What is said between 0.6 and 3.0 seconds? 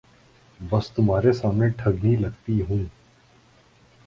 بس تمہارے سامنے ٹھگنی لگتی ہوں۔